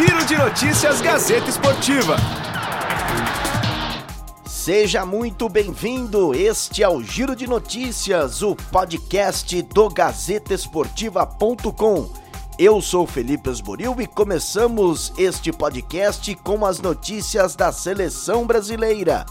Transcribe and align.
Giro 0.00 0.24
de 0.24 0.34
Notícias 0.34 1.02
Gazeta 1.02 1.50
Esportiva. 1.50 2.16
Seja 4.46 5.04
muito 5.04 5.46
bem-vindo. 5.46 6.34
Este 6.34 6.82
é 6.82 6.88
o 6.88 7.02
Giro 7.02 7.36
de 7.36 7.46
Notícias, 7.46 8.40
o 8.40 8.56
podcast 8.56 9.60
do 9.60 9.90
GazetaEsportiva.com. 9.90 12.08
Eu 12.58 12.80
sou 12.80 13.06
Felipe 13.06 13.50
Esboril 13.50 13.94
e 14.00 14.06
começamos 14.06 15.12
este 15.18 15.52
podcast 15.52 16.34
com 16.36 16.64
as 16.64 16.80
notícias 16.80 17.54
da 17.54 17.70
seleção 17.70 18.46
brasileira. 18.46 19.26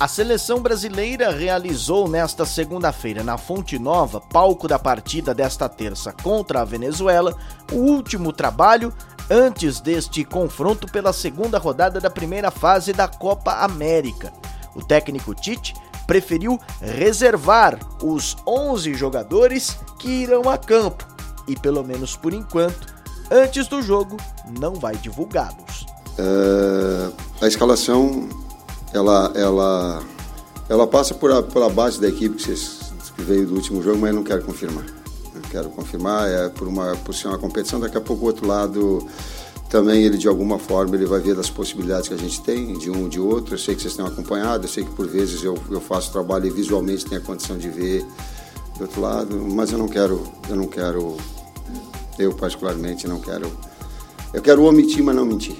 A 0.00 0.08
seleção 0.08 0.60
brasileira 0.60 1.30
realizou 1.30 2.08
nesta 2.08 2.46
segunda-feira 2.46 3.22
na 3.22 3.36
Fonte 3.36 3.78
Nova, 3.78 4.18
palco 4.18 4.66
da 4.66 4.78
partida 4.78 5.34
desta 5.34 5.68
terça 5.68 6.10
contra 6.10 6.62
a 6.62 6.64
Venezuela, 6.64 7.36
o 7.70 7.76
último 7.76 8.32
trabalho 8.32 8.94
antes 9.28 9.78
deste 9.78 10.24
confronto 10.24 10.90
pela 10.90 11.12
segunda 11.12 11.58
rodada 11.58 12.00
da 12.00 12.08
primeira 12.08 12.50
fase 12.50 12.94
da 12.94 13.06
Copa 13.06 13.52
América. 13.62 14.32
O 14.74 14.82
técnico 14.82 15.34
Tite 15.34 15.74
preferiu 16.06 16.58
reservar 16.80 17.78
os 18.02 18.38
11 18.46 18.94
jogadores 18.94 19.76
que 19.98 20.08
irão 20.08 20.48
a 20.48 20.56
campo 20.56 21.06
e, 21.46 21.54
pelo 21.54 21.84
menos 21.84 22.16
por 22.16 22.32
enquanto, 22.32 22.86
antes 23.30 23.68
do 23.68 23.82
jogo, 23.82 24.16
não 24.58 24.76
vai 24.76 24.96
divulgá-los. 24.96 25.84
É, 26.16 27.44
a 27.44 27.46
escalação 27.46 28.30
ela, 28.92 29.32
ela, 29.34 30.02
ela 30.68 30.86
passa 30.86 31.14
por 31.14 31.30
a, 31.30 31.42
pela 31.42 31.68
base 31.68 32.00
da 32.00 32.08
equipe 32.08 32.36
que, 32.36 32.42
vocês, 32.42 32.92
que 33.16 33.22
veio 33.22 33.46
do 33.46 33.54
último 33.54 33.82
jogo, 33.82 33.98
mas 33.98 34.14
não 34.14 34.22
quero 34.22 34.42
confirmar. 34.42 34.86
Não 35.34 35.42
quero 35.42 35.68
confirmar, 35.70 36.28
é 36.28 36.48
por, 36.48 36.68
uma, 36.68 36.96
por 36.96 37.14
ser 37.14 37.28
uma 37.28 37.38
competição, 37.38 37.80
daqui 37.80 37.96
a 37.96 38.00
pouco 38.00 38.24
o 38.24 38.26
outro 38.26 38.46
lado 38.46 39.06
também 39.70 40.02
ele 40.02 40.18
de 40.18 40.26
alguma 40.26 40.58
forma 40.58 40.96
ele 40.96 41.06
vai 41.06 41.20
ver 41.20 41.36
das 41.36 41.48
possibilidades 41.48 42.08
que 42.08 42.14
a 42.14 42.16
gente 42.16 42.42
tem 42.42 42.76
de 42.76 42.90
um 42.90 43.08
de 43.08 43.20
outro. 43.20 43.54
Eu 43.54 43.58
sei 43.58 43.76
que 43.76 43.80
vocês 43.80 43.94
têm 43.94 44.04
acompanhado, 44.04 44.64
eu 44.64 44.68
sei 44.68 44.84
que 44.84 44.90
por 44.90 45.06
vezes 45.06 45.44
eu, 45.44 45.56
eu 45.70 45.80
faço 45.80 46.10
trabalho 46.10 46.46
e 46.46 46.50
visualmente 46.50 47.06
tenho 47.06 47.20
a 47.20 47.24
condição 47.24 47.56
de 47.56 47.68
ver 47.68 48.04
do 48.76 48.82
outro 48.82 49.00
lado, 49.00 49.36
mas 49.36 49.70
eu 49.70 49.78
não 49.78 49.86
quero, 49.86 50.26
eu 50.48 50.56
não 50.56 50.66
quero, 50.66 51.16
eu 52.18 52.34
particularmente 52.34 53.06
não 53.06 53.20
quero, 53.20 53.50
eu 54.34 54.42
quero 54.42 54.64
omitir, 54.64 55.04
mas 55.04 55.14
não 55.14 55.24
mentir. 55.24 55.56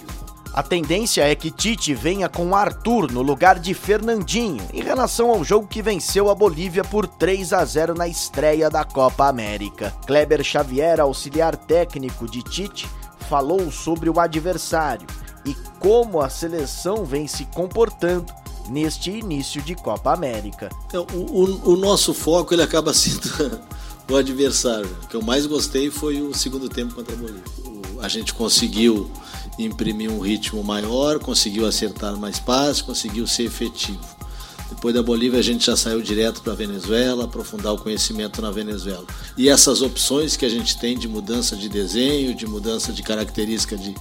A 0.60 0.62
tendência 0.62 1.26
é 1.26 1.34
que 1.34 1.50
Tite 1.50 1.94
venha 1.94 2.28
com 2.28 2.54
Arthur 2.54 3.10
no 3.10 3.22
lugar 3.22 3.58
de 3.58 3.72
Fernandinho, 3.72 4.62
em 4.74 4.82
relação 4.82 5.30
ao 5.30 5.42
jogo 5.42 5.66
que 5.66 5.80
venceu 5.80 6.28
a 6.28 6.34
Bolívia 6.34 6.84
por 6.84 7.06
3 7.06 7.54
a 7.54 7.64
0 7.64 7.94
na 7.94 8.06
estreia 8.06 8.68
da 8.68 8.84
Copa 8.84 9.26
América. 9.26 9.90
Kleber 10.06 10.44
Xavier, 10.44 11.00
auxiliar 11.00 11.56
técnico 11.56 12.28
de 12.28 12.42
Tite, 12.42 12.86
falou 13.20 13.72
sobre 13.72 14.10
o 14.10 14.20
adversário 14.20 15.06
e 15.46 15.54
como 15.78 16.20
a 16.20 16.28
seleção 16.28 17.06
vem 17.06 17.26
se 17.26 17.46
comportando 17.46 18.30
neste 18.68 19.10
início 19.10 19.62
de 19.62 19.74
Copa 19.74 20.12
América. 20.12 20.68
Então, 20.88 21.06
o, 21.14 21.42
o, 21.42 21.72
o 21.72 21.76
nosso 21.78 22.12
foco 22.12 22.52
ele 22.52 22.62
acaba 22.62 22.92
sendo 22.92 23.62
o 24.12 24.16
adversário. 24.16 24.90
O 25.04 25.06
que 25.06 25.16
eu 25.16 25.22
mais 25.22 25.46
gostei 25.46 25.90
foi 25.90 26.20
o 26.20 26.34
segundo 26.34 26.68
tempo 26.68 26.94
contra 26.94 27.14
a 27.14 27.16
Bolívia. 27.16 27.42
a 28.00 28.08
gente 28.08 28.34
conseguiu 28.34 29.10
imprimir 29.58 30.10
um 30.10 30.20
ritmo 30.20 30.62
maior, 30.64 31.18
conseguiu 31.18 31.66
acertar 31.66 32.16
mais 32.16 32.38
passes, 32.38 32.82
conseguiu 32.82 33.26
ser 33.26 33.44
efetivo. 33.44 34.19
Depois 34.80 34.94
da 34.94 35.02
Bolívia, 35.02 35.38
a 35.38 35.42
gente 35.42 35.66
já 35.66 35.76
saiu 35.76 36.00
direto 36.00 36.40
para 36.40 36.54
a 36.54 36.56
Venezuela, 36.56 37.24
aprofundar 37.24 37.74
o 37.74 37.76
conhecimento 37.76 38.40
na 38.40 38.50
Venezuela. 38.50 39.04
E 39.36 39.46
essas 39.46 39.82
opções 39.82 40.38
que 40.38 40.46
a 40.46 40.48
gente 40.48 40.78
tem 40.78 40.96
de 40.96 41.06
mudança 41.06 41.54
de 41.54 41.68
desenho, 41.68 42.34
de 42.34 42.46
mudança 42.46 42.90
de 42.90 43.02
característica 43.02 43.76
de, 43.76 43.94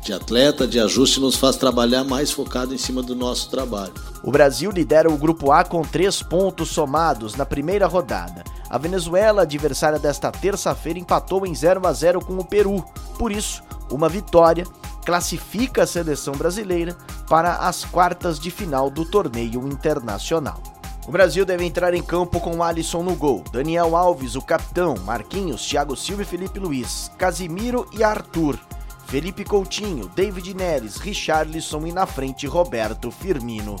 de 0.00 0.12
atleta, 0.12 0.68
de 0.68 0.78
ajuste, 0.78 1.18
nos 1.18 1.34
faz 1.34 1.56
trabalhar 1.56 2.04
mais 2.04 2.30
focado 2.30 2.72
em 2.72 2.78
cima 2.78 3.02
do 3.02 3.16
nosso 3.16 3.50
trabalho. 3.50 3.92
O 4.22 4.30
Brasil 4.30 4.70
lidera 4.70 5.10
o 5.10 5.18
Grupo 5.18 5.50
A 5.50 5.64
com 5.64 5.82
três 5.82 6.22
pontos 6.22 6.68
somados 6.68 7.34
na 7.34 7.44
primeira 7.44 7.88
rodada. 7.88 8.44
A 8.68 8.78
Venezuela, 8.78 9.42
adversária 9.42 9.98
desta 9.98 10.30
terça-feira, 10.30 11.00
empatou 11.00 11.44
em 11.44 11.52
0 11.52 11.84
a 11.84 11.92
0 11.92 12.24
com 12.24 12.38
o 12.38 12.44
Peru. 12.44 12.84
Por 13.18 13.32
isso, 13.32 13.64
uma 13.90 14.08
vitória 14.08 14.64
classifica 15.04 15.82
a 15.82 15.86
seleção 15.88 16.34
brasileira 16.34 16.96
para 17.30 17.58
as 17.58 17.84
quartas 17.84 18.40
de 18.40 18.50
final 18.50 18.90
do 18.90 19.04
torneio 19.04 19.64
internacional. 19.68 20.60
O 21.06 21.12
Brasil 21.12 21.46
deve 21.46 21.64
entrar 21.64 21.94
em 21.94 22.02
campo 22.02 22.40
com 22.40 22.60
Alisson 22.60 23.04
no 23.04 23.14
gol, 23.14 23.44
Daniel 23.52 23.94
Alves, 23.96 24.34
o 24.34 24.42
capitão, 24.42 24.96
Marquinhos, 25.04 25.64
Thiago 25.64 25.94
Silva 25.94 26.22
e 26.22 26.24
Felipe 26.26 26.58
Luiz, 26.58 27.08
Casimiro 27.16 27.88
e 27.92 28.02
Arthur, 28.02 28.58
Felipe 29.06 29.44
Coutinho, 29.44 30.08
David 30.08 30.54
Neres, 30.54 30.96
Richarlison 30.96 31.86
e 31.86 31.92
na 31.92 32.04
frente 32.04 32.48
Roberto 32.48 33.12
Firmino. 33.12 33.76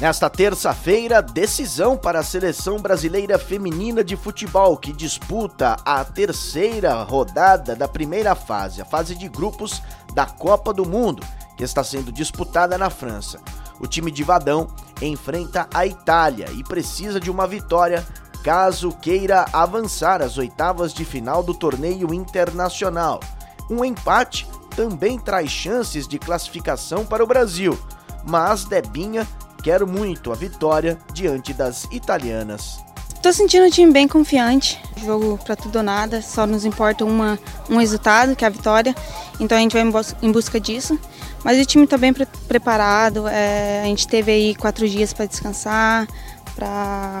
Nesta 0.00 0.30
terça-feira, 0.30 1.20
decisão 1.20 1.96
para 1.96 2.20
a 2.20 2.22
seleção 2.22 2.78
brasileira 2.78 3.36
feminina 3.36 4.04
de 4.04 4.16
futebol 4.16 4.76
que 4.76 4.92
disputa 4.92 5.76
a 5.84 6.04
terceira 6.04 7.02
rodada 7.02 7.74
da 7.74 7.88
primeira 7.88 8.36
fase, 8.36 8.80
a 8.80 8.84
fase 8.84 9.16
de 9.16 9.28
grupos 9.28 9.82
da 10.14 10.26
Copa 10.26 10.72
do 10.72 10.86
Mundo, 10.86 11.22
que 11.56 11.64
está 11.64 11.82
sendo 11.82 12.12
disputada 12.12 12.76
na 12.78 12.90
França. 12.90 13.40
O 13.80 13.86
time 13.86 14.10
de 14.10 14.22
Vadão 14.22 14.68
enfrenta 15.00 15.68
a 15.72 15.86
Itália 15.86 16.46
e 16.52 16.64
precisa 16.64 17.20
de 17.20 17.30
uma 17.30 17.46
vitória 17.46 18.06
caso 18.42 18.92
queira 18.92 19.46
avançar 19.52 20.22
às 20.22 20.38
oitavas 20.38 20.92
de 20.92 21.04
final 21.04 21.42
do 21.42 21.54
torneio 21.54 22.12
internacional. 22.14 23.20
Um 23.70 23.84
empate 23.84 24.48
também 24.74 25.18
traz 25.18 25.50
chances 25.50 26.06
de 26.06 26.18
classificação 26.18 27.04
para 27.04 27.22
o 27.22 27.26
Brasil, 27.26 27.78
mas 28.24 28.64
Debinha 28.64 29.26
Quero 29.62 29.86
muito 29.86 30.30
a 30.30 30.34
vitória 30.34 30.98
diante 31.12 31.52
das 31.52 31.84
italianas. 31.90 32.82
Tô 33.22 33.32
sentindo 33.32 33.66
o 33.66 33.70
time 33.70 33.92
bem 33.92 34.06
confiante. 34.06 34.80
Jogo 35.04 35.38
para 35.44 35.56
tudo 35.56 35.76
ou 35.76 35.82
nada, 35.82 36.22
só 36.22 36.46
nos 36.46 36.64
importa 36.64 37.04
uma, 37.04 37.38
um 37.68 37.78
resultado, 37.78 38.36
que 38.36 38.44
é 38.44 38.48
a 38.48 38.50
vitória. 38.50 38.94
Então 39.40 39.58
a 39.58 39.60
gente 39.60 39.72
vai 39.72 39.82
em 40.22 40.32
busca 40.32 40.60
disso. 40.60 40.98
Mas 41.44 41.60
o 41.60 41.66
time 41.66 41.84
está 41.84 41.96
bem 41.96 42.12
pre 42.12 42.26
preparado. 42.46 43.26
É, 43.28 43.82
a 43.82 43.86
gente 43.86 44.06
teve 44.06 44.30
aí 44.32 44.54
quatro 44.54 44.88
dias 44.88 45.12
para 45.12 45.26
descansar, 45.26 46.06
para 46.54 47.20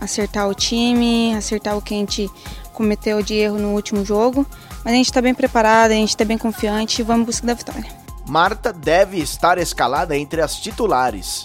acertar 0.00 0.48
o 0.48 0.54
time, 0.54 1.34
acertar 1.34 1.76
o 1.76 1.82
que 1.82 1.94
a 1.94 1.98
gente 1.98 2.30
cometeu 2.72 3.22
de 3.22 3.34
erro 3.34 3.58
no 3.58 3.72
último 3.72 4.04
jogo. 4.04 4.46
Mas 4.84 4.94
a 4.94 4.96
gente 4.96 5.06
está 5.06 5.20
bem 5.20 5.34
preparado, 5.34 5.90
a 5.90 5.94
gente 5.94 6.10
está 6.10 6.24
bem 6.24 6.38
confiante 6.38 7.00
e 7.00 7.04
vamos 7.04 7.22
em 7.22 7.26
busca 7.26 7.46
da 7.46 7.54
vitória. 7.54 7.90
Marta 8.26 8.72
deve 8.72 9.18
estar 9.18 9.58
escalada 9.58 10.16
entre 10.16 10.40
as 10.40 10.56
titulares. 10.56 11.44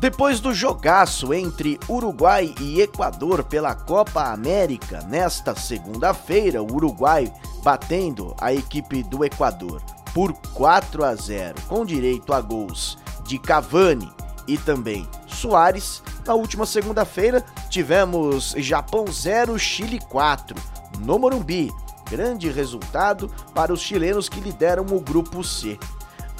Depois 0.00 0.38
do 0.38 0.54
jogaço 0.54 1.34
entre 1.34 1.76
Uruguai 1.88 2.54
e 2.60 2.80
Equador 2.80 3.42
pela 3.42 3.74
Copa 3.74 4.30
América, 4.30 5.00
nesta 5.08 5.56
segunda-feira, 5.56 6.62
o 6.62 6.72
Uruguai 6.72 7.32
batendo 7.64 8.32
a 8.40 8.54
equipe 8.54 9.02
do 9.02 9.24
Equador 9.24 9.82
por 10.14 10.32
4 10.54 11.04
a 11.04 11.16
0, 11.16 11.60
com 11.66 11.84
direito 11.84 12.32
a 12.32 12.40
gols 12.40 12.96
de 13.24 13.40
Cavani 13.40 14.08
e 14.46 14.56
também 14.56 15.04
Soares. 15.26 16.00
Na 16.24 16.34
última 16.34 16.64
segunda-feira, 16.64 17.44
tivemos 17.68 18.54
Japão 18.56 19.04
0, 19.10 19.58
Chile 19.58 19.98
4, 20.08 20.56
no 21.00 21.18
Morumbi. 21.18 21.72
Grande 22.08 22.48
resultado 22.50 23.28
para 23.52 23.72
os 23.72 23.80
chilenos 23.80 24.28
que 24.28 24.40
lideram 24.40 24.86
o 24.86 25.00
grupo 25.00 25.42
C. 25.42 25.76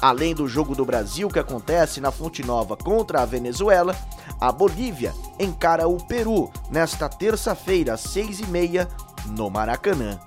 Além 0.01 0.33
do 0.33 0.47
jogo 0.47 0.73
do 0.75 0.85
Brasil 0.85 1.27
que 1.27 1.39
acontece 1.39 1.99
na 1.99 2.09
Fonte 2.09 2.41
Nova 2.43 2.77
contra 2.77 3.21
a 3.21 3.25
Venezuela, 3.25 3.95
a 4.39 4.51
Bolívia 4.51 5.13
encara 5.37 5.87
o 5.87 5.97
Peru 5.97 6.49
nesta 6.71 7.09
terça-feira, 7.09 7.93
às 7.93 8.01
seis 8.01 8.39
e 8.39 8.45
meia, 8.45 8.87
no 9.25 9.49
Maracanã. 9.49 10.17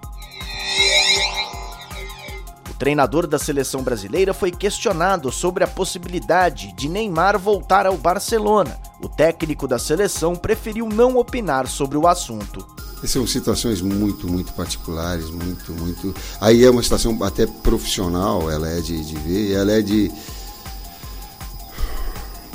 O 2.69 2.74
treinador 2.74 3.26
da 3.26 3.38
seleção 3.38 3.82
brasileira 3.82 4.34
foi 4.34 4.50
questionado 4.50 5.32
sobre 5.32 5.64
a 5.64 5.69
possibilidade 5.69 6.72
de 6.72 6.88
Neymar 6.88 7.38
voltar 7.38 7.86
ao 7.86 7.96
Barcelona. 7.96 8.78
O 9.00 9.08
técnico 9.08 9.66
da 9.66 9.78
seleção 9.78 10.36
preferiu 10.36 10.86
não 10.86 11.16
opinar 11.16 11.66
sobre 11.66 11.96
o 11.96 12.06
assunto. 12.06 12.71
São 13.04 13.26
situações 13.26 13.81
muito, 13.81 14.28
muito 14.28 14.52
particulares, 14.52 15.28
muito, 15.28 15.72
muito. 15.72 16.14
Aí 16.40 16.64
é 16.64 16.70
uma 16.70 16.82
situação 16.82 17.19
até 17.22 17.46
profissional, 17.46 18.50
ela 18.50 18.69
é 18.69 18.81
de, 18.81 19.04
de 19.04 19.16
ver, 19.16 19.52
ela 19.52 19.72
é 19.72 19.82
de. 19.82 20.10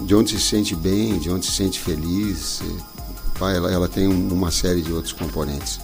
de 0.01 0.15
onde 0.15 0.31
se 0.31 0.39
sente 0.39 0.75
bem, 0.75 1.19
de 1.19 1.29
onde 1.29 1.45
se 1.45 1.51
sente 1.51 1.79
feliz. 1.79 2.61
Ela, 3.39 3.71
ela 3.71 3.87
tem 3.87 4.07
uma 4.07 4.49
série 4.49 4.81
de 4.81 4.91
outros 4.91 5.13
componentes. 5.13 5.79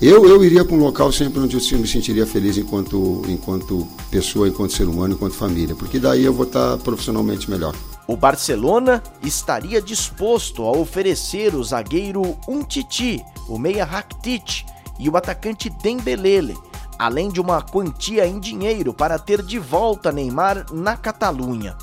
Eu, 0.00 0.26
eu 0.26 0.42
iria 0.42 0.64
para 0.64 0.74
um 0.74 0.80
local 0.80 1.12
sempre 1.12 1.40
onde 1.40 1.54
eu 1.54 1.78
me 1.78 1.86
sentiria 1.86 2.26
feliz 2.26 2.56
enquanto, 2.56 3.20
enquanto 3.28 3.86
pessoa, 4.10 4.48
enquanto 4.48 4.72
ser 4.72 4.88
humano, 4.88 5.12
enquanto 5.12 5.34
família, 5.34 5.74
porque 5.74 5.98
daí 5.98 6.24
eu 6.24 6.32
vou 6.32 6.46
estar 6.46 6.78
profissionalmente 6.78 7.50
melhor. 7.50 7.74
O 8.06 8.16
Barcelona 8.16 9.02
estaria 9.22 9.80
disposto 9.80 10.62
a 10.62 10.72
oferecer 10.72 11.54
o 11.54 11.62
zagueiro 11.62 12.34
Umtiti, 12.48 13.22
o 13.50 13.58
meia 13.58 13.84
Rakitic 13.84 14.64
e 14.98 15.08
o 15.08 15.16
atacante 15.16 15.68
Dembelele, 15.68 16.56
além 16.98 17.28
de 17.28 17.40
uma 17.40 17.60
quantia 17.60 18.26
em 18.26 18.38
dinheiro 18.38 18.94
para 18.94 19.18
ter 19.18 19.42
de 19.42 19.58
volta 19.58 20.12
Neymar 20.12 20.66
na 20.72 20.96
Catalunha. 20.96 21.76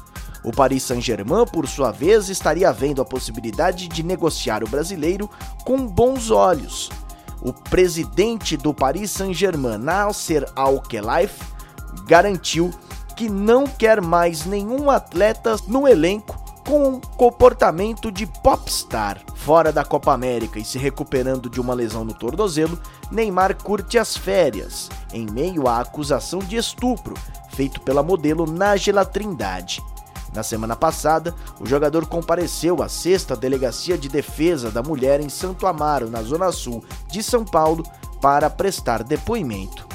O 0.44 0.52
Paris 0.52 0.84
Saint-Germain, 0.84 1.46
por 1.52 1.68
sua 1.68 1.92
vez, 1.92 2.30
estaria 2.30 2.72
vendo 2.72 3.02
a 3.02 3.06
possibilidade 3.06 3.90
de 3.90 4.02
negociar 4.02 4.64
o 4.64 4.70
brasileiro 4.70 5.30
com 5.66 5.86
bons 5.86 6.32
olhos. 6.32 6.90
O 7.42 7.52
presidente 7.52 8.56
do 8.56 8.74
Paris 8.74 9.12
Saint-Germain, 9.12 9.78
Nasser 9.78 10.50
Al-Khelaifi, 10.56 11.44
garantiu 12.08 12.72
que 13.16 13.28
não 13.28 13.66
quer 13.66 14.00
mais 14.00 14.46
nenhum 14.46 14.90
atleta 14.90 15.58
no 15.68 15.88
elenco 15.88 16.47
com 16.68 16.90
um 16.90 17.00
comportamento 17.00 18.12
de 18.12 18.28
popstar. 18.28 19.22
Fora 19.36 19.72
da 19.72 19.86
Copa 19.86 20.12
América 20.12 20.60
e 20.60 20.66
se 20.66 20.78
recuperando 20.78 21.50
de 21.50 21.62
uma 21.62 21.74
lesão 21.74 22.04
no 22.04 22.14
tornozelo, 22.14 22.78
Neymar 23.10 23.56
curte 23.56 23.98
as 23.98 24.18
férias, 24.18 24.90
em 25.14 25.26
meio 25.32 25.66
à 25.70 25.80
acusação 25.80 26.40
de 26.40 26.58
estupro 26.58 27.16
feito 27.52 27.80
pela 27.82 28.04
modelo 28.04 28.46
Nájela 28.46 29.06
Trindade. 29.06 29.82
Na 30.34 30.44
semana 30.44 30.76
passada, 30.76 31.34
o 31.60 31.66
jogador 31.66 32.06
compareceu 32.06 32.84
à 32.84 32.90
sexta 32.90 33.36
Delegacia 33.36 33.98
de 33.98 34.10
Defesa 34.10 34.70
da 34.70 34.84
Mulher 34.84 35.22
em 35.22 35.30
Santo 35.30 35.66
Amaro, 35.66 36.10
na 36.10 36.22
Zona 36.22 36.52
Sul 36.52 36.84
de 37.10 37.24
São 37.24 37.46
Paulo, 37.46 37.84
para 38.22 38.50
prestar 38.50 39.04
depoimento. 39.04 39.88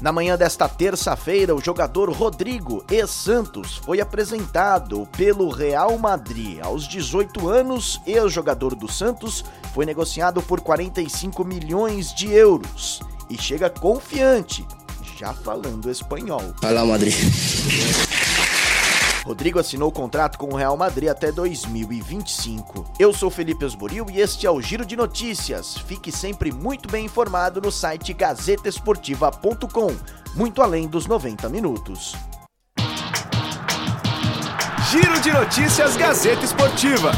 Na 0.00 0.10
manhã 0.10 0.34
desta 0.36 0.66
terça-feira, 0.66 1.54
o 1.54 1.60
jogador 1.60 2.10
Rodrigo 2.10 2.82
E. 2.90 3.06
Santos 3.06 3.76
foi 3.76 4.00
apresentado 4.00 5.06
pelo 5.14 5.50
Real 5.50 5.98
Madrid. 5.98 6.58
Aos 6.62 6.88
18 6.88 7.46
anos, 7.46 8.00
ex-jogador 8.06 8.74
do 8.74 8.90
Santos 8.90 9.44
foi 9.74 9.84
negociado 9.84 10.40
por 10.40 10.62
45 10.62 11.44
milhões 11.44 12.14
de 12.14 12.32
euros 12.32 13.00
e 13.28 13.36
chega 13.36 13.68
confiante, 13.68 14.66
já 15.18 15.34
falando 15.34 15.90
espanhol. 15.90 16.54
Fala 16.62 16.82
Madrid. 16.86 17.14
Rodrigo 19.30 19.60
assinou 19.60 19.92
contrato 19.92 20.36
com 20.36 20.48
o 20.48 20.56
Real 20.56 20.76
Madrid 20.76 21.08
até 21.08 21.30
2025. 21.30 22.94
Eu 22.98 23.12
sou 23.12 23.30
Felipe 23.30 23.64
Osboril 23.64 24.06
e 24.10 24.20
este 24.20 24.44
é 24.44 24.50
o 24.50 24.60
Giro 24.60 24.84
de 24.84 24.96
Notícias. 24.96 25.78
Fique 25.78 26.10
sempre 26.10 26.50
muito 26.50 26.90
bem 26.90 27.06
informado 27.06 27.60
no 27.60 27.70
site 27.70 28.12
gazetesportiva.com, 28.12 29.96
muito 30.34 30.60
além 30.60 30.88
dos 30.88 31.06
90 31.06 31.48
minutos. 31.48 32.16
Giro 34.90 35.20
de 35.20 35.30
Notícias 35.30 35.96
Gazeta 35.96 36.44
Esportiva. 36.44 37.12